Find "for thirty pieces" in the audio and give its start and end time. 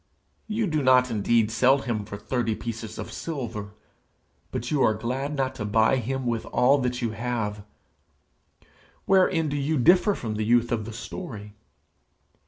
2.05-2.97